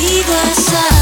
[0.00, 0.93] igual